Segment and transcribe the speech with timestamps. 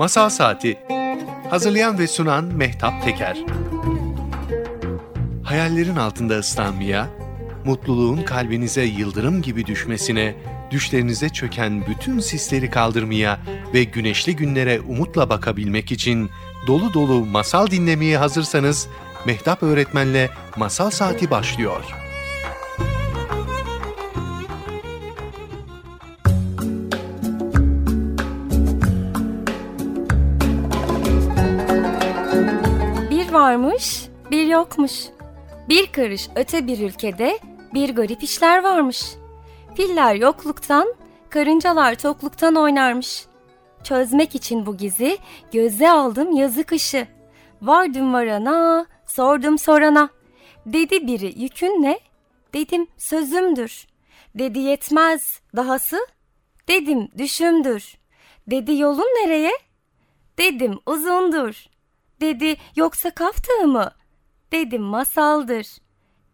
[0.00, 0.78] Masal Saati
[1.50, 3.38] Hazırlayan ve sunan Mehtap Teker
[5.44, 7.08] Hayallerin altında ıslanmaya,
[7.64, 10.34] mutluluğun kalbinize yıldırım gibi düşmesine,
[10.70, 13.40] düşlerinize çöken bütün sisleri kaldırmaya
[13.74, 16.30] ve güneşli günlere umutla bakabilmek için
[16.66, 18.88] dolu dolu masal dinlemeye hazırsanız
[19.26, 22.09] Mehtap Öğretmen'le Masal Saati başlıyor.
[33.80, 34.92] Varmış, bir yokmuş.
[35.68, 37.38] Bir karış öte bir ülkede
[37.74, 39.04] bir garip işler varmış.
[39.74, 40.94] Filler yokluktan,
[41.30, 43.26] karıncalar tokluktan oynarmış.
[43.84, 45.18] Çözmek için bu gizi
[45.52, 47.06] göze aldım yazı kışı.
[47.62, 50.10] Vardım varana, sordum sorana.
[50.66, 52.00] Dedi biri yükün ne?
[52.54, 53.86] Dedim sözümdür.
[54.34, 56.06] Dedi yetmez, dahası?
[56.68, 57.98] Dedim düşümdür.
[58.46, 59.52] Dedi yolun nereye?
[60.38, 61.69] Dedim uzundur.
[62.20, 63.90] Dedi yoksa kaftığı mı?
[64.52, 65.66] Dedim masaldır.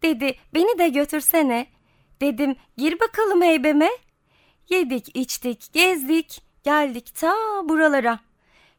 [0.01, 1.67] Dedi beni de götürsene.
[2.21, 3.89] Dedim gir bakalım heybeme.
[4.69, 7.33] Yedik içtik gezdik geldik ta
[7.69, 8.19] buralara.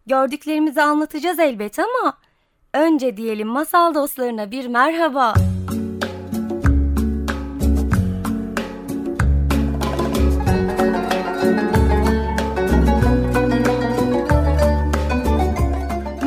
[0.06, 2.18] Gördüklerimizi anlatacağız elbet ama
[2.74, 5.34] önce diyelim masal dostlarına bir merhaba.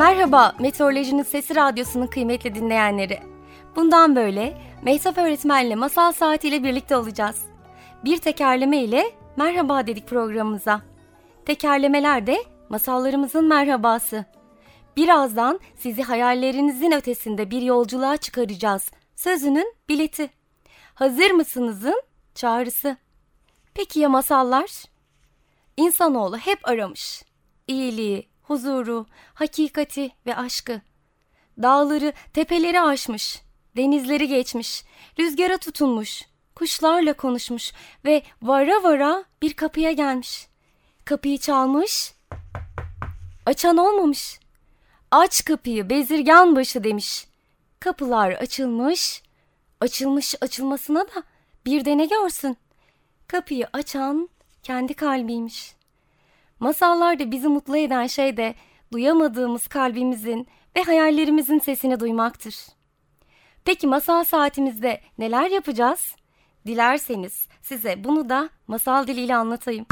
[0.02, 3.20] Merhaba Meteorolojinin Sesi Radyosu'nun kıymetli dinleyenleri.
[3.76, 7.42] Bundan böyle Mehtap Öğretmen'le Masal Saati ile birlikte olacağız.
[8.04, 9.04] Bir tekerleme ile
[9.36, 10.82] merhaba dedik programımıza.
[11.46, 14.24] Tekerlemeler de masallarımızın merhabası.
[14.96, 18.90] Birazdan sizi hayallerinizin ötesinde bir yolculuğa çıkaracağız.
[19.16, 20.30] Sözünün bileti.
[20.94, 22.02] Hazır mısınızın
[22.34, 22.96] çağrısı.
[23.74, 24.84] Peki ya masallar?
[25.76, 27.22] İnsanoğlu hep aramış.
[27.68, 30.80] İyiliği, huzuru, hakikati ve aşkı.
[31.62, 33.42] Dağları, tepeleri aşmış,
[33.76, 34.84] denizleri geçmiş,
[35.18, 36.22] rüzgara tutunmuş,
[36.54, 37.72] kuşlarla konuşmuş
[38.04, 40.46] ve vara vara bir kapıya gelmiş.
[41.04, 42.14] Kapıyı çalmış,
[43.46, 44.40] açan olmamış.
[45.10, 47.26] Aç kapıyı bezirgan başı demiş.
[47.80, 49.22] Kapılar açılmış,
[49.80, 51.22] açılmış açılmasına da
[51.66, 52.56] bir de görsün.
[53.28, 54.28] Kapıyı açan
[54.62, 55.81] kendi kalbiymiş.''
[56.62, 58.54] Masallarda bizi mutlu eden şey de
[58.92, 60.46] duyamadığımız kalbimizin
[60.76, 62.56] ve hayallerimizin sesini duymaktır.
[63.64, 66.16] Peki masal saatimizde neler yapacağız?
[66.66, 69.86] Dilerseniz size bunu da masal diliyle anlatayım.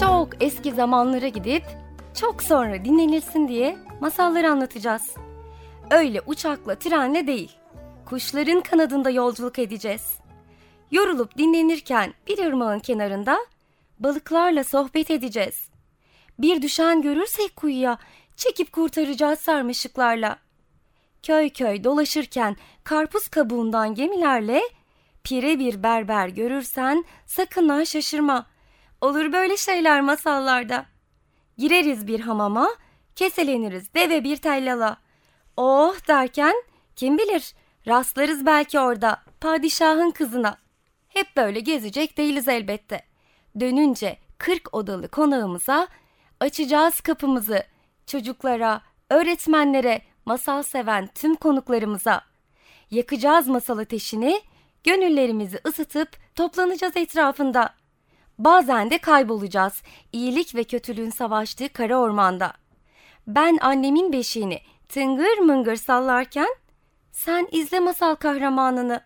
[0.00, 1.64] Çok eski zamanlara gidip
[2.20, 5.14] çok sonra dinlenirsin diye masalları anlatacağız.
[5.90, 7.61] Öyle uçakla, trenle değil
[8.06, 10.18] kuşların kanadında yolculuk edeceğiz.
[10.90, 13.38] Yorulup dinlenirken bir ırmağın kenarında
[13.98, 15.68] balıklarla sohbet edeceğiz.
[16.38, 17.98] Bir düşen görürsek kuyuya
[18.36, 20.36] çekip kurtaracağız sarmaşıklarla.
[21.22, 24.62] Köy köy dolaşırken karpuz kabuğundan gemilerle
[25.24, 28.46] pire bir berber görürsen sakın ha şaşırma.
[29.00, 30.86] Olur böyle şeyler masallarda.
[31.58, 32.68] Gireriz bir hamama,
[33.16, 34.96] keseleniriz deve bir tellala.
[35.56, 36.54] Oh derken
[36.96, 37.54] kim bilir
[37.86, 40.56] Rastlarız belki orada padişahın kızına.
[41.08, 43.02] Hep böyle gezecek değiliz elbette.
[43.60, 45.88] Dönünce kırk odalı konağımıza
[46.40, 47.62] açacağız kapımızı
[48.06, 52.20] çocuklara, öğretmenlere, masal seven tüm konuklarımıza.
[52.90, 54.40] Yakacağız masal ateşini,
[54.84, 57.74] gönüllerimizi ısıtıp toplanacağız etrafında.
[58.38, 59.82] Bazen de kaybolacağız
[60.12, 62.52] iyilik ve kötülüğün savaştığı kara ormanda.
[63.26, 66.48] Ben annemin beşiğini tıngır mıngır sallarken
[67.24, 69.00] sen izle masal kahramanını.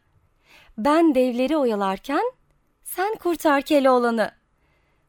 [0.79, 2.33] Ben devleri oyalarken
[2.85, 4.31] sen kurtar Keloğlan'ı.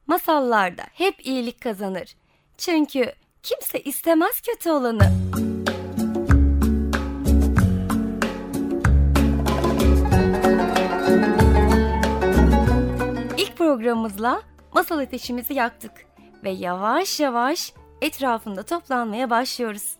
[0.08, 2.16] Masallarda hep iyilik kazanır.
[2.58, 3.14] Çünkü
[3.44, 5.12] kimse istemez kötü olanı.
[13.38, 14.42] İlk programımızla
[14.74, 15.92] masal ateşimizi yaktık
[16.44, 19.98] ve yavaş yavaş etrafında toplanmaya başlıyoruz.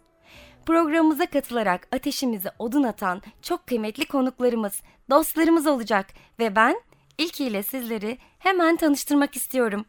[0.68, 6.08] Programımıza katılarak ateşimize odun atan çok kıymetli konuklarımız, dostlarımız olacak
[6.40, 6.82] ve ben
[7.18, 9.86] ilkiyle sizleri hemen tanıştırmak istiyorum.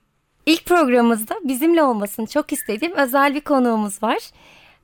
[0.46, 4.18] İlk programımızda bizimle olmasını çok istediğim özel bir konuğumuz var.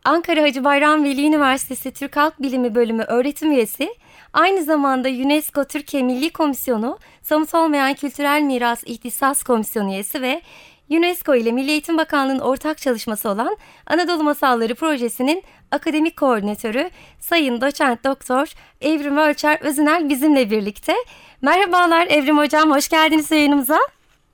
[0.05, 3.95] Ankara Hacı Bayram Veli Üniversitesi Türk Halk Bilimi Bölümü öğretim üyesi,
[4.33, 10.43] aynı zamanda UNESCO Türkiye Milli Komisyonu, Somut Olmayan Kültürel Miras İhtisas Komisyonu üyesi ve
[10.91, 16.91] UNESCO ile Milli Eğitim Bakanlığı'nın ortak çalışması olan Anadolu Masalları Projesi'nin akademik koordinatörü
[17.21, 20.95] Sayın Doçent Doktor Evrim Ölçer Özünel bizimle birlikte.
[21.43, 23.79] Merhabalar Evrim Hocam, hoş geldiniz yayınımıza.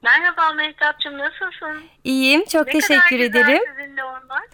[0.03, 1.85] Merhaba Mehtapçığım, nasılsın?
[2.05, 3.59] İyiyim, çok ne teşekkür kadar ederim.
[3.59, 4.49] güzel sizinle olmak.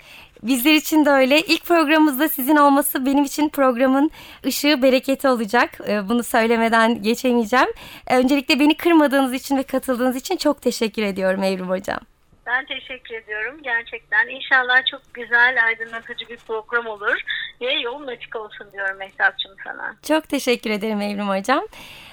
[0.46, 1.40] Bizler için de öyle.
[1.40, 4.10] İlk programımızda sizin olması benim için programın
[4.46, 5.70] ışığı, bereketi olacak.
[5.88, 7.68] Ee, Bunu söylemeden geçemeyeceğim.
[8.06, 11.98] Ee, Öncelikle beni kırmadığınız için ve katıldığınız için çok teşekkür ediyorum Evrim Hocam.
[12.46, 14.28] Ben teşekkür ediyorum gerçekten.
[14.28, 17.20] İnşallah çok güzel, aydınlatıcı bir program olur
[17.60, 19.96] ve yolun açık olsun diyorum Mehtapçığım sana.
[20.02, 21.66] Çok teşekkür ederim Evrim Hocam.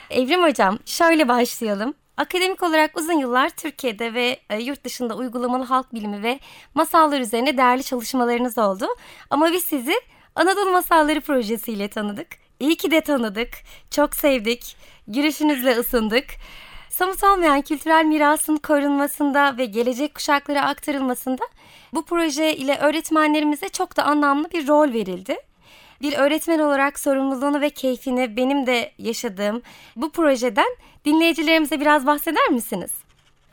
[0.09, 1.93] Evrim Hocam şöyle başlayalım.
[2.17, 6.39] Akademik olarak uzun yıllar Türkiye'de ve e, yurt dışında uygulamalı halk bilimi ve
[6.73, 8.85] masallar üzerine değerli çalışmalarınız oldu.
[9.29, 9.93] Ama biz sizi
[10.35, 12.27] Anadolu Masalları projesiyle tanıdık.
[12.59, 13.49] İyi ki de tanıdık.
[13.91, 14.77] Çok sevdik.
[15.07, 16.25] Gülüşünüzle ısındık.
[16.89, 21.43] Somut olmayan kültürel mirasın korunmasında ve gelecek kuşaklara aktarılmasında
[21.93, 25.37] bu proje ile öğretmenlerimize çok da anlamlı bir rol verildi.
[26.03, 29.61] Bir öğretmen olarak sorumluluğunu ve keyfini benim de yaşadığım
[29.95, 32.93] bu projeden dinleyicilerimize biraz bahseder misiniz?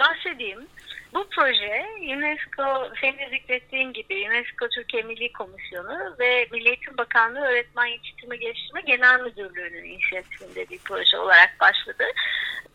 [0.01, 0.67] Bahsedeyim.
[1.15, 7.87] Bu proje UNESCO, senin zikrettiğin gibi UNESCO Türkiye Milli Komisyonu ve Milli Eğitim Bakanlığı Öğretmen
[7.87, 12.05] Yetiştirme Geliştirme Genel Müdürlüğü'nün inisiyatifinde bir proje olarak başladı.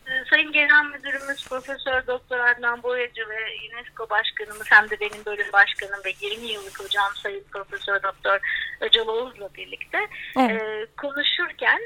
[0.07, 3.39] Ee, Sayın Genel Müdürümüz Profesör Doktor Adnan Boyacı ve
[3.73, 8.39] UNESCO Başkanımız hem de benim bölüm başkanım ve 20 yıllık hocam Sayın Profesör Doktor
[8.81, 9.97] Öcal Oğuz'la birlikte
[10.39, 10.61] Evet.
[10.61, 11.79] e, konuşurken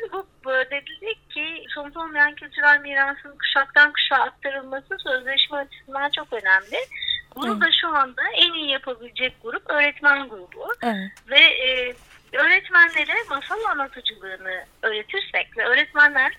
[0.45, 6.77] bu dedik ki somut olmayan kültürel mirasın kuşaktan kuşağa aktarılması sözleşme açısından çok önemli.
[7.35, 7.61] Bunu Evet.
[7.61, 11.11] da şu anda en iyi yapabilecek grup öğretmen grubu Evet.
[11.29, 11.95] ve e,
[12.33, 16.33] öğretmenlere masal anlatıcılığını öğretirsek ve öğretmenler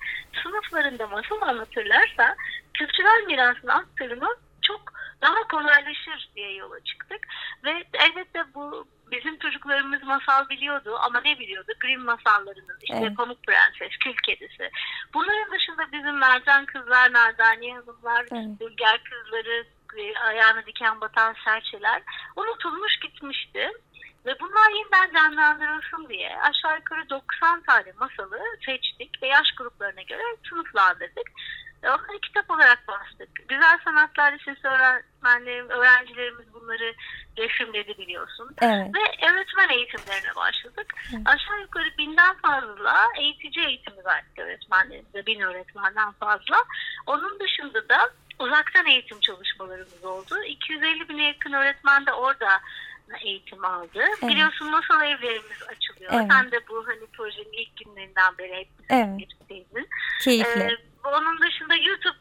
[0.51, 2.37] sınıflarında masal anlatırlarsa
[2.75, 4.29] kültürel mirasın aktarımı
[4.63, 4.81] çok
[5.23, 7.29] daha kolaylaşır diye yola çıktık
[7.65, 11.73] ve elbette bu bizim çocuklarımız masal biliyordu ama ne biliyordu?
[11.81, 13.17] Grimm masallarının işte Evet.
[13.17, 14.71] Pamuk Prenses, Kül Kedisi.
[15.15, 19.03] Bunların dışında bizim Mercan Kızlar, Nardaniye Hanımlar, Evet.
[19.05, 19.67] Kızları,
[20.25, 22.03] ayağını diken batan serçeler
[22.37, 23.71] unutulmuş gitmişti.
[24.27, 30.23] Ve bunlar yeniden canlandırılsın diye aşağı yukarı 90 tane masalı seçtik ve yaş gruplarına göre
[30.49, 31.31] sınıflandırdık.
[31.85, 33.49] Onları kitap olarak bastık.
[33.49, 36.95] Güzel Sanatlar Lisesi öğretmenlerim, öğrencilerimiz bunları
[37.39, 38.51] resimledi biliyorsun.
[38.63, 38.87] Evet.
[38.95, 40.95] Ve öğretmen eğitimlerine başladık.
[41.25, 45.27] Aşağı yukarı binden fazla eğitici eğitimi verdik öğretmenlerimize.
[45.27, 46.57] Bin öğretmenden fazla.
[47.07, 50.43] Onun dışında da uzaktan eğitim çalışmalarımız oldu.
[50.45, 52.61] 250 bine yakın öğretmen de orada
[53.19, 54.01] eğitim aldı.
[54.23, 56.13] Biliyorsun masal evlerimiz açılıyor.
[56.15, 56.27] Evet.
[56.33, 59.19] Sen de bu hani projenin ilk günlerinden beri hep Evet.
[59.19, 59.89] birlikteydin.
[60.25, 60.61] Keyifli.
[60.61, 62.19] Ee, onun dışında YouTube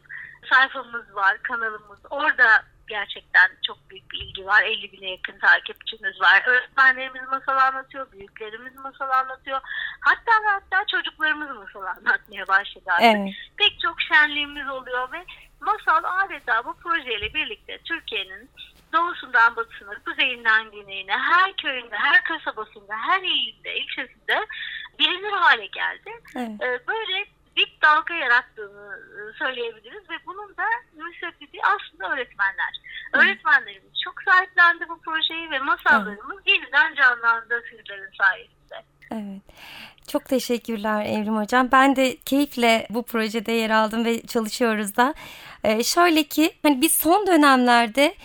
[0.50, 2.00] sayfamız var, kanalımız.
[2.09, 4.63] Orada gerçekten çok büyük bir ilgi var.
[4.63, 6.44] 50 bine yakın takipçimiz var.
[6.47, 9.59] Öğretmenlerimiz masal anlatıyor, büyüklerimiz masal anlatıyor.
[10.01, 13.06] Hatta hatta çocuklarımız masal anlatmaya başladı artık.
[13.06, 13.33] Evet.
[13.57, 15.25] Pek çok şenliğimiz oluyor ve
[15.59, 18.50] masal adeta bu projeyle birlikte Türkiye'nin
[18.94, 24.45] doğusundan batısına, kuzeyinden güneyine, her köyünde, her kasabasında, her ilinde, ilçesinde
[25.00, 26.12] bilinir hale geldi.
[26.36, 26.62] Evet.
[26.62, 27.25] Ee, böyle
[27.56, 30.63] bir dalga yarattığını e, söyleyebiliriz ve bunun da
[30.94, 32.81] müsebbibi aslında öğretmenler.
[33.13, 38.85] Öğretmenlerimiz çok sahiplendi bu projeyi ve masallarımız yeniden canlandı sizlerin sayesinde.
[39.12, 39.42] Evet.
[40.07, 41.69] Çok teşekkürler Evrim Hocam.
[41.71, 45.13] Ben de keyifle bu projede yer aldım ve çalışıyoruz da.
[45.63, 48.16] Ee, şöyle ki hani biz son dönemlerde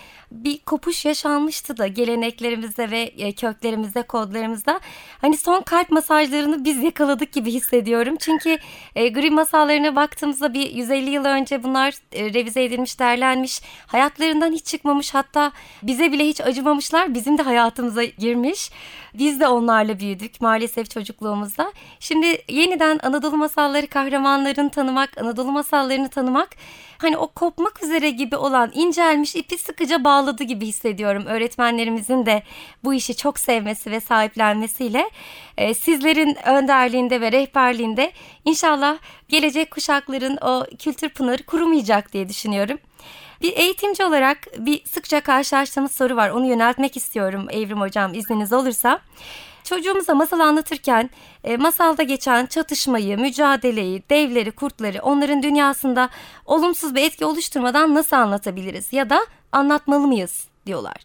[0.43, 4.79] bir kopuş yaşanmıştı da geleneklerimizde ve e, köklerimizde, kodlarımızda.
[5.21, 8.15] Hani son kalp masajlarını biz yakaladık gibi hissediyorum.
[8.19, 8.57] Çünkü
[8.95, 13.61] e, Grimm masallarına baktığımızda bir 150 yıl önce bunlar e, revize edilmiş, derlenmiş.
[13.87, 15.51] Hayatlarından hiç çıkmamış hatta
[15.83, 17.13] bize bile hiç acımamışlar.
[17.13, 18.71] Bizim de hayatımıza girmiş.
[19.17, 21.73] Biz de onlarla büyüdük maalesef çocukluğumuzda.
[21.99, 26.49] Şimdi yeniden Anadolu masalları kahramanlarını tanımak, Anadolu masallarını tanımak
[26.97, 31.25] hani o kopmak üzere gibi olan incelmiş ipi sıkıca bağladı gibi hissediyorum.
[31.25, 32.43] Öğretmenlerimizin de
[32.83, 35.09] bu işi çok sevmesi ve sahiplenmesiyle
[35.57, 38.11] e, sizlerin önderliğinde ve rehberliğinde
[38.45, 38.97] inşallah
[39.29, 42.77] gelecek kuşakların o kültür pınarı kurumayacak diye düşünüyorum.
[43.41, 46.29] Bir eğitimci olarak bir sıkça karşılaştığımız soru var.
[46.29, 48.99] Onu yöneltmek istiyorum Evrim Hocam izniniz olursa.
[49.63, 51.09] Çocuğumuza masal anlatırken
[51.43, 56.09] e, masalda geçen çatışmayı, mücadeleyi, devleri, kurtları onların dünyasında
[56.45, 59.19] olumsuz bir etki oluşturmadan nasıl anlatabiliriz ya da
[59.51, 60.95] anlatmalı mıyız diyorlar.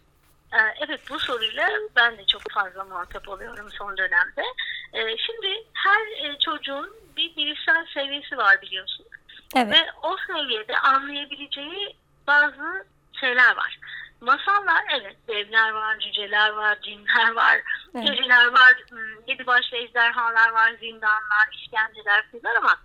[0.53, 0.57] Ee,
[0.87, 4.41] Evet bu soruyla ben de çok fazla muhatap oluyorum son dönemde.
[4.93, 9.05] Ee, Şimdi her e, çocuğun bir bilişsel seviyesi var biliyorsun.
[9.55, 9.73] Evet.
[9.73, 11.95] Ve o seviyede anlayabileceği
[12.27, 12.85] bazı
[13.19, 13.79] şeyler var.
[14.21, 17.61] Masallar evet devler var, cüceler var, cinler var,
[17.95, 18.07] evet.
[18.07, 22.77] periler var, hmm, yedi başlı ejderhalar var, zindanlar, işkenceler falan ama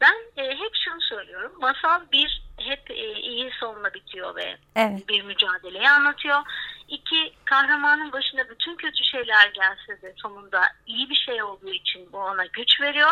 [0.00, 1.52] ben e, hep şunu söylüyorum.
[1.60, 5.08] Masal bir hep e, iyi sonla bitiyor ve evet.
[5.08, 6.40] bir mücadeleyi anlatıyor.
[6.88, 12.18] İki, kahramanın başına bütün kötü şeyler gelse de sonunda iyi bir şey olduğu için bu
[12.18, 13.10] ona güç veriyor.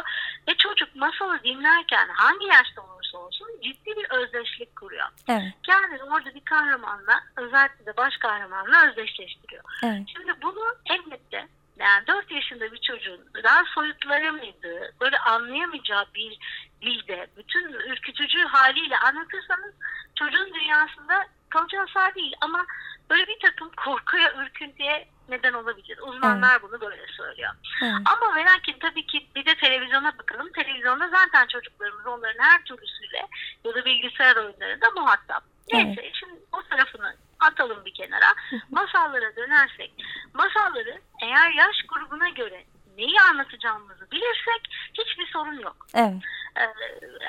[0.49, 2.83] Ve çocuk masalı dinlerken hangi yaşta
[3.15, 5.07] olursa olsun ciddi bir özdeşlik kuruyor.
[5.29, 5.53] Evet.
[5.63, 9.65] Kendini orada bir kahramanla özellikle de baş kahramanla özdeşleştiriyor.
[9.85, 10.03] Evet.
[10.17, 11.49] Şimdi bunu elbette
[11.79, 16.39] yani 4 yaşında bir çocuğun daha soyutlayamaydığı, böyle anlayamayacağı bir
[16.83, 19.75] dilde bütün ürkütücü haliyle anlatırsanız
[20.15, 22.67] çocuğun dünyasında kalıcı hasar değil ama
[23.11, 25.99] böyle bir takım korkuya, ürküntüye neden olabilir.
[26.03, 26.63] Uzmanlar evet.
[26.63, 27.51] bunu böyle söylüyor.
[27.83, 27.93] Evet.
[28.05, 30.53] Ama ve lakin tabii ki bir de televizyona bakalım.
[30.53, 33.27] Televizyonda zaten çocuklarımız onların her türlüsüyle
[33.65, 35.43] ya da bilgisayar oyunlarında muhatap.
[35.73, 36.13] Neyse evet.
[36.15, 38.35] şimdi o tarafını atalım bir kenara.
[38.71, 39.93] Masallara dönersek,
[40.35, 42.65] masalları eğer yaş grubuna göre
[42.97, 44.63] neyi anlatacağımızı bilirsek
[44.95, 45.87] hiçbir sorun yok.
[45.95, 46.23] Evet.
[46.57, 46.63] Ee,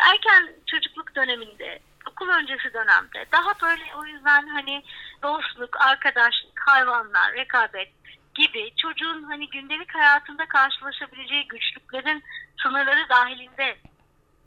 [0.10, 1.80] erken çocukluk döneminde,
[2.12, 4.84] okul öncesi dönemde daha böyle o yüzden hani
[5.24, 7.92] dostluk, arkadaşlık, hayvanlar, rekabet
[8.36, 12.24] gibi çocuğun hani gündelik hayatında karşılaşabileceği güçlüklerin
[12.64, 13.78] sınırları dahilinde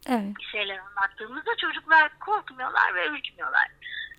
[0.08, 0.36] evet.
[0.38, 3.68] bir şeyler anlattığımızda çocuklar korkmuyorlar ve ürkmüyorlar.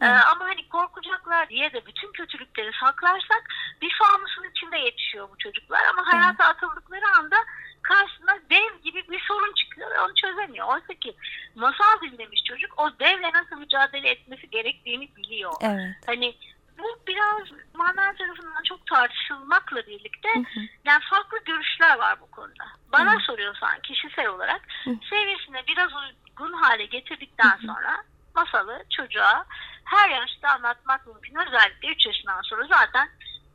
[0.01, 3.43] Ee, ama hani korkacaklar diye de bütün kötülükleri saklarsak
[3.81, 7.35] bir fanusun içinde yetişiyor bu çocuklar ama hayata atıldıkları anda
[7.81, 10.67] karşısına dev gibi bir sorun çıkıyor ve onu çözemiyor.
[10.67, 11.15] Oysa ki
[11.55, 15.53] masal dinlemiş çocuk o devle nasıl mücadele etmesi gerektiğini biliyor.
[15.61, 15.95] Evet.
[16.05, 16.35] Hani
[16.77, 20.65] bu biraz uzmanlar tarafından çok tartışılmakla birlikte hı hı.
[20.85, 22.65] yani farklı görüşler var bu konuda.
[22.91, 23.19] Bana hı.
[23.19, 24.91] soruyorsan kişisel olarak hı.
[25.09, 27.65] seviyesine biraz uygun hale getirdikten hı hı.
[27.65, 28.03] sonra
[28.35, 29.45] masalı çocuğa
[29.85, 31.35] her yaşta anlatmak mümkün.
[31.35, 33.09] Özellikle 3 yaşından sonra zaten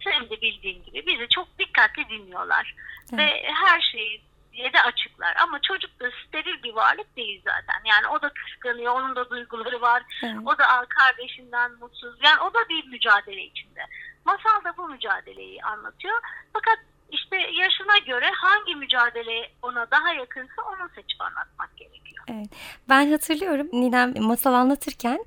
[0.05, 2.75] senin de bildiğin gibi bizi çok dikkatli dinliyorlar.
[3.13, 3.19] Evet.
[3.19, 4.23] Ve her şeyi
[4.65, 5.37] de açıklar.
[5.37, 7.85] Ama çocuk da steril bir varlık değil zaten.
[7.85, 10.03] Yani o da kıskanıyor, onun da duyguları var.
[10.25, 10.37] Evet.
[10.47, 12.17] O da kardeşinden mutsuz.
[12.23, 13.81] Yani o da bir mücadele içinde.
[14.25, 16.21] Masal da bu mücadeleyi anlatıyor.
[16.53, 16.79] Fakat
[17.11, 22.25] işte yaşına göre hangi mücadele ona daha yakınsa onu seçip anlatmak gerekiyor.
[22.29, 22.49] Evet.
[22.89, 25.25] Ben hatırlıyorum Ninem masal anlatırken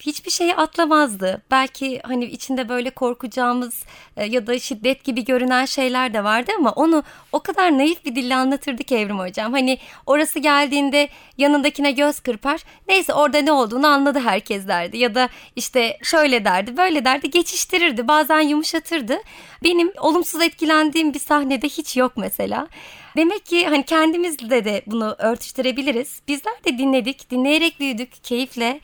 [0.00, 1.42] hiçbir şeyi atlamazdı.
[1.50, 3.84] Belki hani içinde böyle korkacağımız
[4.16, 7.02] e, ya da şiddet gibi görünen şeyler de vardı ama onu
[7.32, 9.52] o kadar naif bir dille anlatırdı ki Evrim Hocam.
[9.52, 12.60] Hani orası geldiğinde yanındakine göz kırpar.
[12.88, 14.98] Neyse orada ne olduğunu anladı herkes derdi.
[14.98, 18.08] Ya da işte şöyle derdi böyle derdi geçiştirirdi.
[18.08, 19.18] Bazen yumuşatırdı.
[19.64, 22.68] Benim olumsuz etkilendiğim bir sahnede hiç yok mesela.
[23.16, 26.20] Demek ki hani kendimizle de bunu örtüştürebiliriz.
[26.28, 28.80] Bizler de dinledik, dinleyerek büyüdük keyifle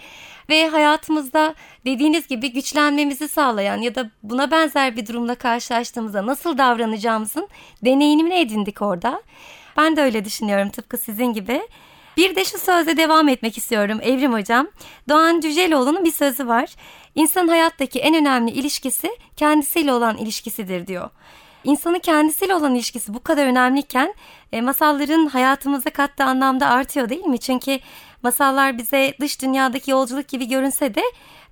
[0.48, 7.48] ve hayatımızda dediğiniz gibi güçlenmemizi sağlayan ya da buna benzer bir durumla karşılaştığımızda nasıl davranacağımızın
[7.84, 9.22] deneyimini edindik orada.
[9.76, 11.68] Ben de öyle düşünüyorum tıpkı sizin gibi.
[12.16, 14.68] Bir de şu sözle devam etmek istiyorum Evrim Hocam.
[15.08, 16.74] Doğan Cüceloğlu'nun bir sözü var.
[17.14, 21.10] İnsan hayattaki en önemli ilişkisi kendisiyle olan ilişkisidir diyor.
[21.64, 24.14] İnsanın kendisiyle olan ilişkisi bu kadar önemliyken
[24.52, 27.38] e, masalların hayatımıza kattığı anlamda artıyor değil mi?
[27.38, 27.78] Çünkü
[28.25, 31.02] Masallar bize dış dünyadaki yolculuk gibi görünse de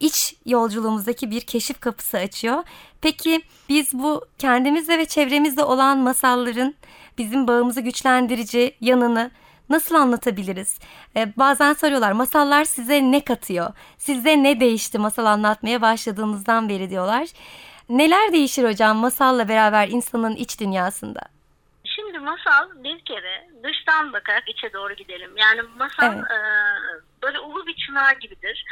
[0.01, 2.65] iç yolculuğumuzdaki bir keşif kapısı açıyor.
[3.01, 6.75] Peki biz bu kendimizle ve çevremizde olan masalların
[7.19, 9.31] bizim bağımızı güçlendirici yanını
[9.69, 10.79] nasıl anlatabiliriz?
[11.17, 13.75] Ee, bazen soruyorlar masallar size ne katıyor?
[13.99, 17.29] Sizde ne değişti masal anlatmaya başladığınızdan beri diyorlar.
[17.89, 21.21] Neler değişir hocam masalla beraber insanın iç dünyasında?
[22.23, 25.37] Masal bir kere dıştan bakarak içe doğru gidelim.
[25.37, 26.25] Yani masal evet.
[26.31, 26.39] e,
[27.23, 28.65] böyle ulu bir çınar gibidir.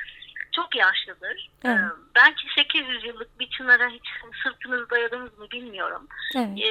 [0.53, 1.51] Çok yaşlıdır.
[1.65, 1.77] Evet.
[1.77, 1.83] E,
[2.15, 4.05] belki 800 yıllık bir çınara hiç
[4.43, 6.09] sırtınızı dayadınız mı bilmiyorum.
[6.37, 6.59] Evet.
[6.65, 6.71] E,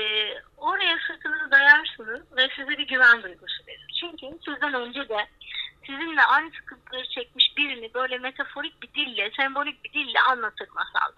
[0.57, 3.95] oraya sırtınızı dayarsınız ve size bir güven duygusu verir.
[3.99, 5.27] Çünkü sizden önce de
[5.85, 11.11] sizinle aynı sıkıntıları çekmiş birini böyle metaforik bir dille, sembolik bir dille anlatır masal.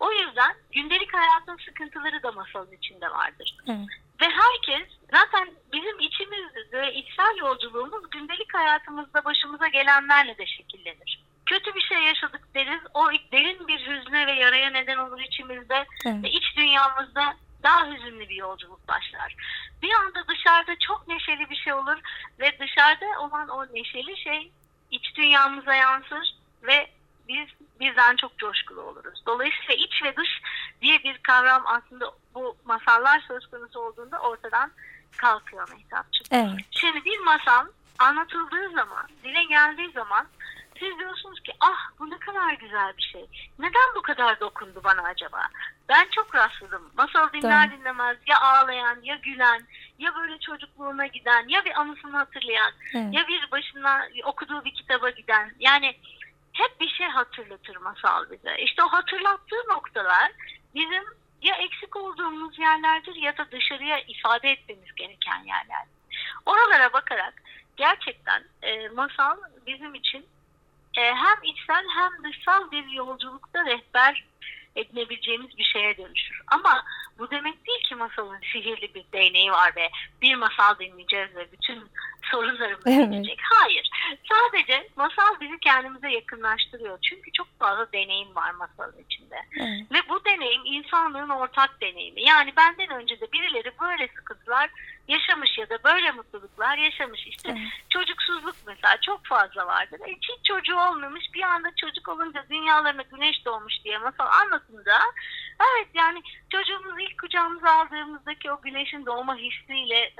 [0.00, 3.56] O yüzden gündelik hayatın sıkıntıları da masalın içinde vardır.
[3.68, 4.03] Evet.
[4.20, 11.24] Ve herkes zaten bizim içimizde ve içsel yolculuğumuz gündelik hayatımızda başımıza gelenlerle de şekillenir.
[11.46, 12.80] Kötü bir şey yaşadık deriz.
[12.94, 15.86] O derin bir hüzne ve yaraya neden olur içimizde.
[16.06, 16.24] Evet.
[16.24, 19.36] Ve iç dünyamızda daha hüzünlü bir yolculuk başlar.
[19.82, 21.98] Bir anda dışarıda çok neşeli bir şey olur
[22.40, 24.52] ve dışarıda olan o neşeli şey
[24.90, 26.90] iç dünyamıza yansır ve
[27.28, 27.48] biz
[27.80, 29.22] bizden çok coşkulu oluruz.
[29.26, 30.42] Dolayısıyla iç ve dış
[30.82, 34.72] diye bir kavram aslında bu masallar söz konusu olduğunda ortadan
[35.16, 36.26] kalkıyor Mehtapçığım.
[36.30, 36.66] Evet.
[36.70, 37.66] Şimdi bir masal
[37.98, 40.26] anlatıldığı zaman, dile geldiği zaman
[40.78, 43.26] siz diyorsunuz ki ah bu ne kadar güzel bir şey.
[43.58, 45.48] Neden bu kadar dokundu bana acaba?
[45.88, 46.90] Ben çok rastladım.
[46.96, 47.80] Masal dinler Doğru.
[47.80, 49.62] dinlemez ya ağlayan ya gülen
[49.98, 53.14] ya böyle çocukluğuna giden ya bir anısını hatırlayan evet.
[53.14, 55.52] ya bir başına okuduğu bir kitaba giden.
[55.58, 55.96] Yani
[56.54, 58.56] hep bir şey hatırlatır masal bize.
[58.58, 60.32] İşte o hatırlattığı noktalar
[60.74, 61.04] bizim
[61.42, 65.86] ya eksik olduğumuz yerlerdir ya da dışarıya ifade etmemiz gereken yerler.
[66.46, 67.34] Oralara bakarak
[67.76, 70.26] gerçekten e, masal bizim için
[70.98, 74.24] e, hem içsel hem dışsal bir yolculukta rehber
[74.76, 76.40] edinebileceğimiz bir şeye dönüşür.
[76.46, 76.84] Ama
[77.18, 79.90] bu demek değil ki masalın sihirli bir değneği var ve
[80.22, 81.84] bir masal dinleyeceğiz ve bütün
[82.30, 83.36] sorunlarımız evet.
[83.42, 83.90] Hayır.
[84.32, 86.98] Sadece masal bizi kendimize yakınlaştırıyor.
[87.02, 89.36] Çünkü çok fazla deneyim var masalın içinde.
[89.56, 89.92] Evet.
[89.92, 92.22] Ve bu deneyim insanlığın ortak deneyimi.
[92.22, 94.70] Yani benden önce de birileri böyle sıkıntılar
[95.08, 97.26] yaşamış ya da böyle mutluluklar yaşamış.
[97.26, 97.68] İşte evet.
[97.88, 100.00] çocuksuzluk mesela çok fazla vardır.
[100.06, 104.98] E, hiç çocuğu olmamış bir anda çocuk olunca dünyalarına güneş doğmuş diye masal anlatınca
[105.60, 110.12] evet yani çocuğumuzu ilk kucağımıza aldığımızdaki o güneşin doğma hissiyle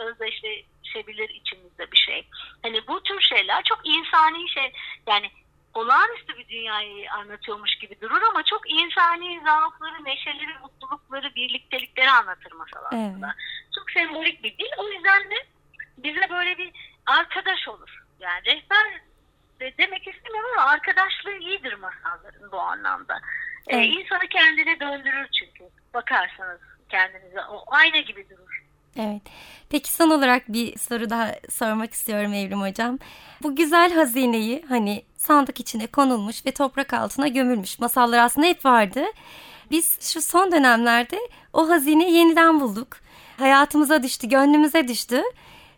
[0.84, 2.26] özdeşleşebilir içimizde bir şey.
[2.62, 4.72] Hani bu tür şeyler çok insani şey
[5.06, 5.30] yani
[5.74, 12.84] olağanüstü bir dünyayı anlatıyormuş gibi durur ama çok insani zaafları, neşeleri, mutlulukları, birliktelikleri anlatır masal
[12.84, 13.26] aslında.
[13.26, 13.74] Evet.
[13.74, 14.70] Çok sembolik bir dil.
[14.78, 15.46] O yüzden de
[15.98, 16.72] bize böyle bir
[17.06, 18.02] arkadaş olur.
[18.20, 19.00] Yani rehber
[19.60, 23.20] de demek istemiyorum ama arkadaşlığı iyidir masalların bu anlamda.
[23.66, 23.84] Ee, evet.
[23.84, 25.64] Ee, insanı kendine döndürür çünkü.
[25.94, 28.63] Bakarsanız kendinize o ayna gibi durur.
[28.96, 29.22] Evet.
[29.70, 32.98] Peki son olarak bir soru daha sormak istiyorum Evrim Hocam.
[33.42, 39.04] Bu güzel hazineyi hani sandık içine konulmuş ve toprak altına gömülmüş masallar aslında hep vardı.
[39.70, 41.18] Biz şu son dönemlerde
[41.52, 42.88] o hazineyi yeniden bulduk.
[43.38, 45.22] Hayatımıza düştü, gönlümüze düştü.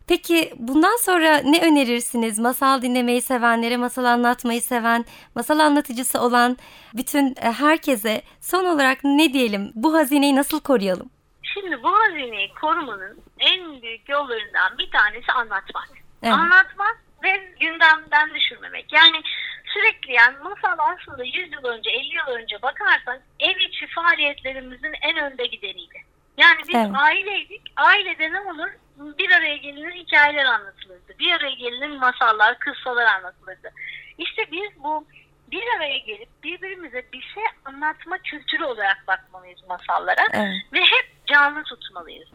[0.06, 2.38] Peki bundan sonra ne önerirsiniz?
[2.38, 5.04] Masal dinlemeyi sevenlere, masal anlatmayı seven,
[5.34, 6.56] masal anlatıcısı olan
[6.94, 9.72] bütün e, herkese son olarak ne diyelim?
[9.74, 11.10] Bu hazineyi nasıl koruyalım?
[11.60, 15.88] Şimdi bu hazineyi korumanın en büyük yollarından bir tanesi anlatmak.
[16.22, 16.34] Evet.
[16.34, 18.92] Anlatmak ve gündemden düşürmemek.
[18.92, 19.22] Yani
[19.64, 25.16] sürekli yani masal aslında 100 yıl önce 50 yıl önce bakarsan ev içi faaliyetlerimizin en
[25.16, 26.02] önde gideniydi.
[26.38, 26.90] Yani biz evet.
[26.94, 27.62] aileydik.
[27.76, 28.70] Ailede ne olur?
[29.18, 31.18] Bir araya gelinir hikayeler anlatılırdı.
[31.18, 33.72] Bir araya gelinir masallar, kıssalar anlatılırdı.
[34.18, 35.06] İşte biz bu
[35.50, 40.26] bir araya gelip birbirimize bir şey anlatma kültürü olarak bakmalıyız masallara.
[40.32, 40.54] Evet.
[40.72, 42.28] Ve hep canlı tutmalıyız.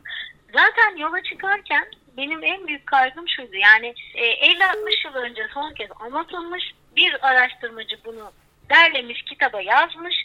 [0.53, 1.85] Zaten yola çıkarken
[2.17, 3.55] benim en büyük kaygım şuydu.
[3.55, 6.63] Yani e, 50-60 yıl önce son kez anlatılmış
[6.95, 8.31] bir araştırmacı bunu
[8.69, 10.15] derlemiş, kitaba yazmış.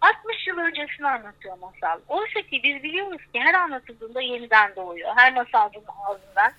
[0.00, 2.00] 60 yıl öncesini anlatıyor masal.
[2.08, 5.12] Oysa ki biz biliyoruz ki her anlatıldığında yeniden doğuyor.
[5.16, 6.52] Her masalın ağzından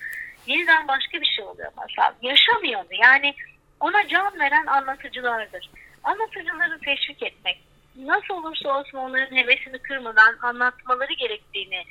[0.48, 2.14] yeniden başka bir şey oluyor masal.
[2.22, 2.90] Yaşamıyordu.
[3.02, 3.36] Yani
[3.84, 5.70] ona can veren anlatıcılardır.
[6.04, 7.62] Anlatıcıları teşvik etmek,
[7.96, 11.84] nasıl olursa olsun onların hevesini kırmadan anlatmaları gerektiğini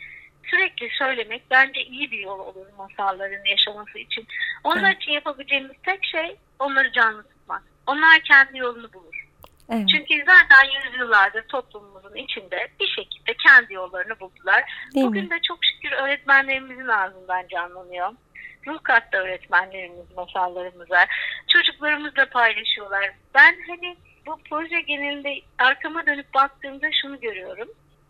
[0.51, 4.27] sürekli söylemek bence iyi bir yol olur masalların yaşaması için.
[4.65, 5.03] Onlar evet.
[5.03, 7.63] için yapabileceğimiz tek şey onları canlı tutmak.
[7.87, 9.27] Onlar kendi yolunu bulur.
[9.71, 9.89] Evet.
[9.89, 14.65] Çünkü zaten yüzyıllardır toplumumuzun içinde bir şekilde kendi yollarını buldular.
[14.95, 15.31] Değil Bugün mi?
[15.31, 18.13] de çok şükür öğretmenlerimizin ağzından canlanıyor.
[18.67, 21.07] Ruh katta öğretmenlerimiz masallarımıza.
[21.49, 23.11] Çocuklarımızla paylaşıyorlar.
[23.35, 23.97] Ben hani
[24.27, 27.69] bu proje genelinde arkama dönüp baktığımda şunu görüyorum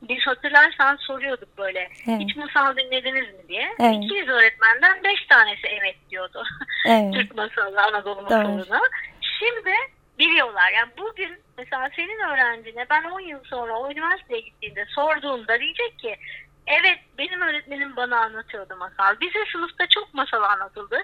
[0.08, 2.20] biz hatırlarsan soruyorduk böyle evet.
[2.20, 3.74] hiç masal dinlediniz mi diye.
[3.80, 4.04] Evet.
[4.04, 6.44] 200 öğretmenden 5 tanesi evet diyordu.
[6.88, 7.14] Evet.
[7.14, 8.80] Türk masalı, Anadolu masalına.
[9.20, 9.74] Şimdi
[10.18, 10.72] biliyorlar.
[10.76, 16.16] Yani bugün mesela senin öğrencine ben 10 yıl sonra o üniversiteye gittiğinde sorduğumda diyecek ki
[16.66, 19.20] evet benim öğretmenim bana anlatıyordu masal.
[19.20, 20.96] Bize sınıfta çok masal anlatıldı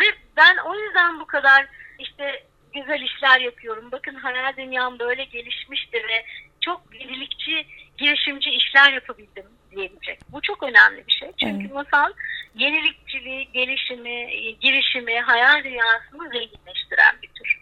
[0.00, 0.04] ve
[0.36, 1.66] ben o yüzden bu kadar
[1.98, 2.44] işte
[2.74, 3.92] güzel işler yapıyorum.
[3.92, 6.24] Bakın hayal dünyam böyle gelişmişti ve
[6.60, 7.66] çok yenilikçi,
[7.98, 10.18] girişimci işler yapabildim diyebilecek.
[10.32, 11.32] Bu çok önemli bir şey.
[11.40, 11.74] Çünkü evet.
[11.74, 12.12] masal
[12.54, 14.28] yenilikçiliği, gelişimi,
[14.60, 17.60] girişimi, hayal dünyasını zenginleştiren bir tür.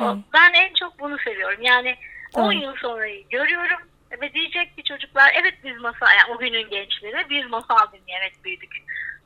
[0.00, 0.16] Evet.
[0.34, 1.62] Ben en çok bunu seviyorum.
[1.62, 1.96] Yani
[2.34, 2.62] 10 evet.
[2.62, 3.78] yıl sonrayı görüyorum
[4.20, 8.72] ve diyecek ki çocuklar evet biz masal, yani o günün gençleri biz masal dinleyerek büyüdük.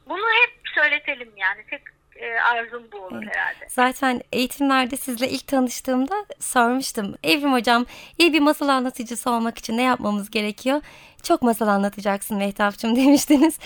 [0.08, 1.64] Bunu hep söyletelim yani.
[1.70, 1.82] Tek
[2.16, 3.66] e, arzum bu olur herhalde.
[3.68, 7.14] Zaten eğitimlerde sizle ilk tanıştığımda sormuştum.
[7.22, 7.86] Evrim Hocam
[8.18, 10.80] iyi bir masal anlatıcısı olmak için ne yapmamız gerekiyor?
[11.22, 13.58] Çok masal anlatacaksın Mehtapçım demiştiniz.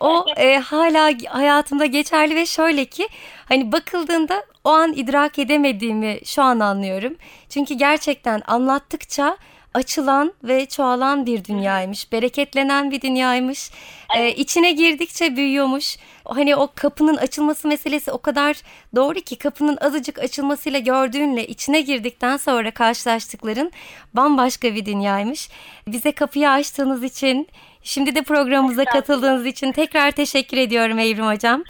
[0.00, 3.08] O e, hala hayatımda geçerli ve şöyle ki
[3.48, 7.16] hani bakıldığında o an idrak edemediğimi şu an anlıyorum.
[7.48, 9.36] Çünkü gerçekten anlattıkça
[9.74, 12.12] açılan ve çoğalan bir dünyaymış.
[12.12, 13.70] Bereketlenen bir dünyaymış.
[14.16, 15.96] Ee, içine girdikçe büyüyormuş.
[16.24, 18.56] Hani o kapının açılması meselesi o kadar
[18.96, 23.72] doğru ki kapının azıcık açılmasıyla gördüğünle içine girdikten sonra karşılaştıkların
[24.14, 25.48] bambaşka bir dünyaymış.
[25.88, 27.48] Bize kapıyı açtığınız için,
[27.82, 31.64] şimdi de programımıza katıldığınız için tekrar teşekkür ediyorum Evrim Hocam.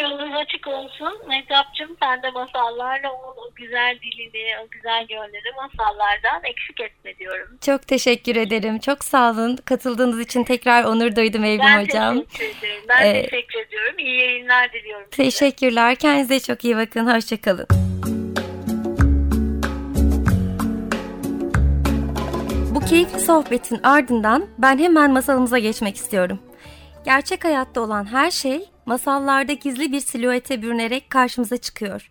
[0.00, 1.18] Yolunuz açık olsun.
[1.28, 7.58] Mehtapçım sen de masallarla o, o güzel dilini, o güzel yönleri masallardan eksik etme diyorum.
[7.60, 8.78] Çok teşekkür ederim.
[8.78, 9.56] Çok sağ olun.
[9.56, 12.22] Katıldığınız için tekrar onur duydum Evrim ben Hocam.
[12.24, 12.82] teşekkür ederim.
[12.88, 13.98] Ben Ee, teşekkür ediyorum.
[13.98, 15.22] İyi yayınlar diliyorum size.
[15.24, 15.94] Teşekkürler.
[15.94, 17.14] Kendinize çok iyi bakın.
[17.14, 17.66] Hoşçakalın.
[22.74, 26.38] Bu keyifli sohbetin ardından ben hemen masalımıza geçmek istiyorum.
[27.04, 32.10] Gerçek hayatta olan her şey masallarda gizli bir silüete bürünerek karşımıza çıkıyor.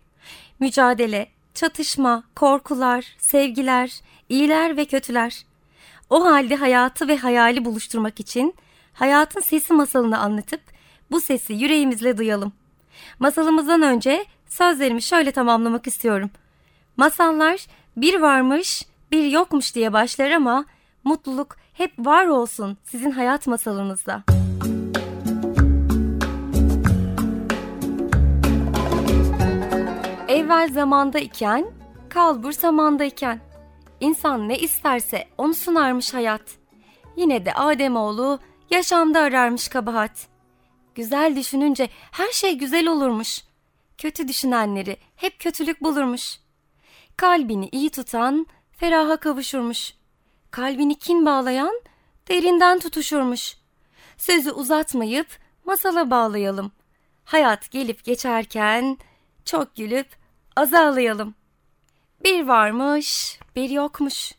[0.60, 5.44] Mücadele, çatışma, korkular, sevgiler, iyiler ve kötüler.
[6.10, 8.54] O halde hayatı ve hayali buluşturmak için
[8.92, 10.60] hayatın sesi masalını anlatıp
[11.10, 12.52] bu sesi yüreğimizle duyalım.
[13.18, 16.30] Masalımızdan önce sözlerimi şöyle tamamlamak istiyorum.
[16.96, 20.64] Masallar bir varmış, bir yokmuş diye başlar ama
[21.04, 24.43] mutluluk hep var olsun sizin hayat masalınızda.
[30.34, 31.66] Evvel zamanda iken,
[32.08, 33.40] kalbur samandayken.
[34.00, 36.42] İnsan ne isterse onu sunarmış hayat.
[37.16, 38.38] Yine de Ademoğlu
[38.70, 40.28] yaşamda ararmış kabahat.
[40.94, 43.42] Güzel düşününce her şey güzel olurmuş.
[43.98, 46.38] Kötü düşünenleri hep kötülük bulurmuş.
[47.16, 49.94] Kalbini iyi tutan feraha kavuşurmuş.
[50.50, 51.80] Kalbini kin bağlayan
[52.28, 53.56] derinden tutuşurmuş.
[54.16, 55.26] Sözü uzatmayıp
[55.64, 56.72] masala bağlayalım.
[57.24, 58.98] Hayat gelip geçerken
[59.44, 60.23] çok gülüp
[60.56, 61.34] az ağlayalım.
[62.24, 64.32] Bir varmış, bir yokmuş.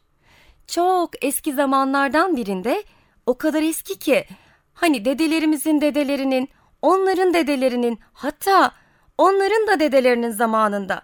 [0.67, 2.83] Çok eski zamanlardan birinde
[3.25, 4.25] o kadar eski ki
[4.73, 6.49] hani dedelerimizin dedelerinin,
[6.81, 8.71] onların dedelerinin hatta
[9.17, 11.01] onların da dedelerinin zamanında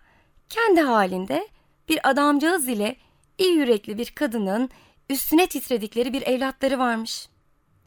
[0.50, 1.48] kendi halinde
[1.90, 2.96] bir adamcağız ile
[3.38, 4.70] iyi yürekli bir kadının
[5.10, 7.30] üstüne titredikleri bir evlatları varmış.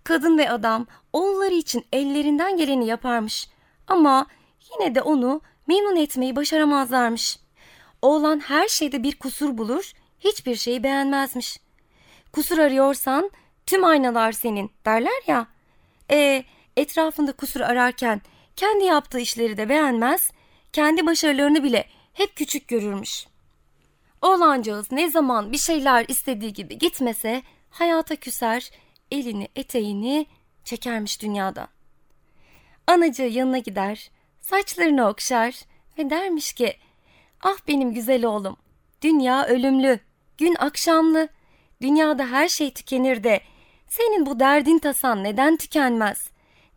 [0.04, 3.48] Kadın ve adam oğulları için ellerinden geleni yaparmış
[3.86, 4.26] ama
[4.72, 7.38] yine de onu memnun etmeyi başaramazlarmış.
[8.02, 11.58] Oğlan her şeyde bir kusur bulur, hiçbir şeyi beğenmezmiş.
[12.32, 13.30] Kusur arıyorsan
[13.66, 15.46] tüm aynalar senin derler ya.
[16.10, 16.44] E
[16.76, 18.20] etrafında kusur ararken
[18.56, 20.30] kendi yaptığı işleri de beğenmez,
[20.72, 23.26] kendi başarılarını bile hep küçük görürmüş.
[24.22, 28.70] Oğlancağız ne zaman bir şeyler istediği gibi gitmese hayata küser,
[29.10, 30.26] elini eteğini
[30.64, 31.68] çekermiş dünyadan.
[32.86, 34.10] Anacığı yanına gider,
[34.44, 35.60] saçlarını okşar
[35.98, 36.76] ve dermiş ki
[37.42, 38.56] Ah benim güzel oğlum,
[39.02, 40.00] dünya ölümlü,
[40.38, 41.28] gün akşamlı,
[41.82, 43.40] dünyada her şey tükenir de
[43.88, 46.30] senin bu derdin tasan neden tükenmez?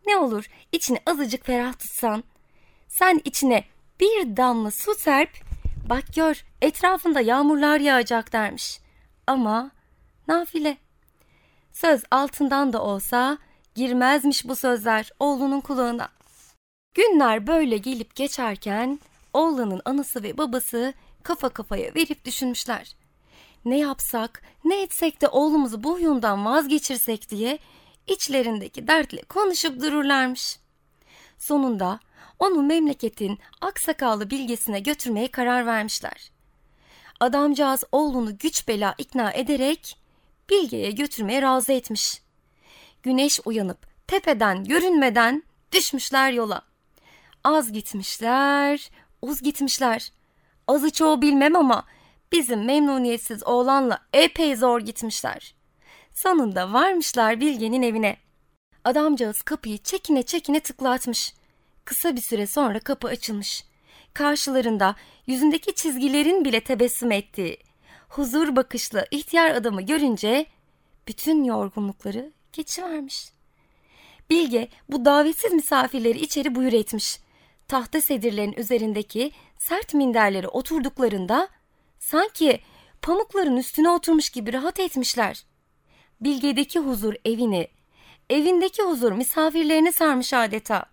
[0.06, 2.24] Ne olur içini azıcık ferah tutsan.
[2.88, 3.64] Sen içine
[4.00, 5.30] bir damla su serp,
[5.88, 8.80] bak gör etrafında yağmurlar yağacak dermiş.
[9.26, 9.70] Ama
[10.28, 10.76] nafile.
[11.72, 13.38] Söz altından da olsa
[13.74, 16.17] girmezmiş bu sözler oğlunun kulağına.
[16.98, 19.00] Günler böyle gelip geçerken
[19.32, 22.96] oğlanın anası ve babası kafa kafaya verip düşünmüşler.
[23.64, 27.58] Ne yapsak, ne etsek de oğlumuzu bu huyundan vazgeçirsek diye
[28.06, 30.58] içlerindeki dertle konuşup dururlarmış.
[31.38, 32.00] Sonunda
[32.38, 36.30] onu memleketin aksakallı bilgesine götürmeye karar vermişler.
[37.20, 39.98] Adamcağız oğlunu güç bela ikna ederek
[40.50, 42.22] bilgeye götürmeye razı etmiş.
[43.02, 46.67] Güneş uyanıp tepeden görünmeden düşmüşler yola.
[47.48, 48.90] Az gitmişler,
[49.22, 50.12] uz gitmişler.
[50.66, 51.84] Azı çoğu bilmem ama
[52.32, 55.54] bizim memnuniyetsiz oğlanla epey zor gitmişler.
[56.14, 58.16] Sonunda varmışlar Bilge'nin evine.
[58.84, 61.34] Adamcağız kapıyı çekine çekine tıklatmış.
[61.84, 63.64] Kısa bir süre sonra kapı açılmış.
[64.14, 64.94] Karşılarında
[65.26, 67.58] yüzündeki çizgilerin bile tebessüm ettiği,
[68.08, 70.46] huzur bakışlı ihtiyar adamı görünce
[71.06, 73.32] bütün yorgunlukları geçivermiş.
[74.30, 77.27] Bilge bu davetsiz misafirleri içeri buyur etmiş.
[77.68, 81.48] Tahta sedirlerin üzerindeki sert minderlere oturduklarında
[81.98, 82.60] sanki
[83.02, 85.44] pamukların üstüne oturmuş gibi rahat etmişler.
[86.20, 87.68] Bilge'deki huzur evini,
[88.30, 90.86] evindeki huzur misafirlerini sarmış adeta.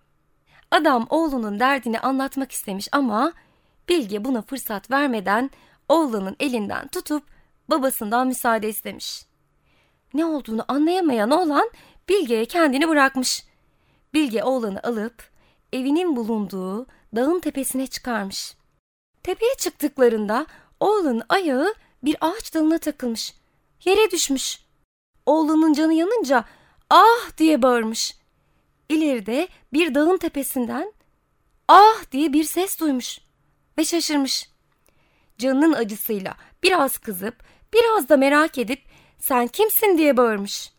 [0.70, 3.32] Adam oğlunun derdini anlatmak istemiş ama
[3.88, 5.50] Bilge buna fırsat vermeden
[5.88, 7.22] oğlunun elinden tutup
[7.70, 9.26] babasından müsaade istemiş.
[10.14, 11.70] Ne olduğunu anlayamayan oğlan
[12.08, 13.44] Bilge'ye kendini bırakmış.
[14.14, 15.35] Bilge oğlanı alıp
[15.76, 16.86] evinin bulunduğu
[17.16, 18.56] dağın tepesine çıkarmış.
[19.22, 20.46] Tepeye çıktıklarında
[20.80, 23.34] oğlanın ayağı bir ağaç dalına takılmış.
[23.84, 24.60] yere düşmüş.
[25.26, 26.44] Oğlunun canı yanınca
[26.90, 28.16] ah diye bağırmış.
[28.88, 30.92] İleride bir dağın tepesinden
[31.68, 33.18] ah diye bir ses duymuş
[33.78, 34.50] ve şaşırmış.
[35.38, 38.82] Canının acısıyla biraz kızıp biraz da merak edip
[39.18, 40.72] sen kimsin diye bağırmış.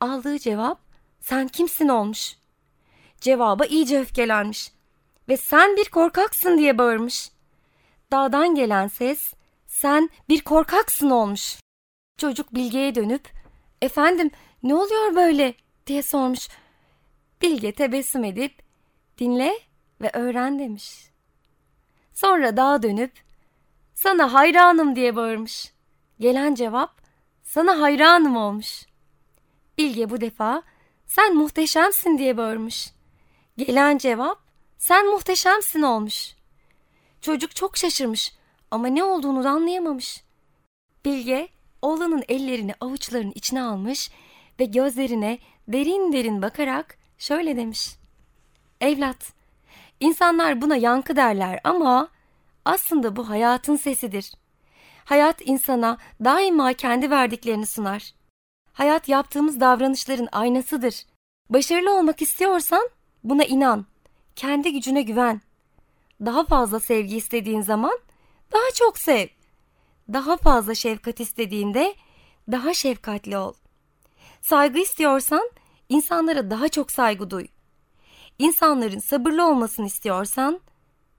[0.00, 0.80] Aldığı cevap
[1.20, 2.37] sen kimsin olmuş.
[3.20, 4.72] Cevaba iyice öfkelenmiş
[5.28, 7.30] ve sen bir korkaksın diye bağırmış.
[8.12, 9.34] Dağdan gelen ses
[9.66, 11.56] sen bir korkaksın olmuş.
[12.18, 13.28] Çocuk Bilge'ye dönüp
[13.82, 14.30] efendim
[14.62, 15.54] ne oluyor böyle
[15.86, 16.48] diye sormuş.
[17.42, 18.62] Bilge tebessüm edip
[19.18, 19.58] dinle
[20.00, 21.10] ve öğren demiş.
[22.14, 23.12] Sonra dağa dönüp
[23.94, 25.72] sana hayranım diye bağırmış.
[26.20, 27.00] Gelen cevap
[27.42, 28.86] sana hayranım olmuş.
[29.78, 30.62] Bilge bu defa
[31.06, 32.97] sen muhteşemsin diye bağırmış.
[33.58, 34.38] Gelen cevap
[34.78, 36.34] sen muhteşemsin olmuş.
[37.20, 38.32] Çocuk çok şaşırmış
[38.70, 40.24] ama ne olduğunu da anlayamamış.
[41.04, 41.48] Bilge
[41.82, 44.10] oğlanın ellerini avuçlarının içine almış
[44.60, 47.96] ve gözlerine derin derin bakarak şöyle demiş.
[48.80, 49.32] Evlat,
[50.00, 52.08] insanlar buna yankı derler ama
[52.64, 54.32] aslında bu hayatın sesidir.
[55.04, 58.14] Hayat insana daima kendi verdiklerini sunar.
[58.72, 61.04] Hayat yaptığımız davranışların aynasıdır.
[61.50, 62.90] Başarılı olmak istiyorsan
[63.24, 63.86] buna inan.
[64.36, 65.40] Kendi gücüne güven.
[66.20, 67.98] Daha fazla sevgi istediğin zaman
[68.52, 69.26] daha çok sev.
[70.12, 71.94] Daha fazla şefkat istediğinde
[72.50, 73.52] daha şefkatli ol.
[74.40, 75.50] Saygı istiyorsan
[75.88, 77.46] insanlara daha çok saygı duy.
[78.38, 80.60] İnsanların sabırlı olmasını istiyorsan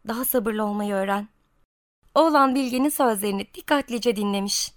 [0.07, 1.27] daha sabırlı olmayı öğren.
[2.15, 4.73] Oğlan Bilge'nin sözlerini dikkatlice dinlemiş.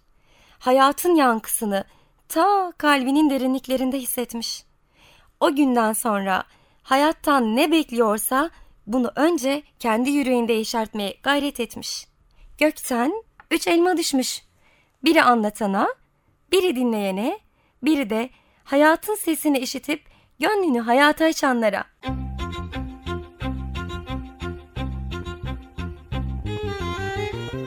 [0.58, 1.84] Hayatın yankısını
[2.28, 4.64] ta kalbinin derinliklerinde hissetmiş.
[5.40, 6.44] O günden sonra
[6.82, 8.50] hayattan ne bekliyorsa
[8.86, 12.06] bunu önce kendi yüreğinde yeşertmeye gayret etmiş.
[12.58, 13.12] Gökten
[13.50, 14.42] üç elma düşmüş.
[15.04, 15.88] Biri anlatana,
[16.52, 17.38] biri dinleyene,
[17.82, 18.30] biri de
[18.64, 20.02] hayatın sesini işitip
[20.40, 21.84] gönlünü hayata açanlara.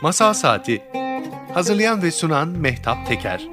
[0.01, 0.83] Masal Saati
[1.53, 3.49] Hazırlayan ve sunan Mehtap Teker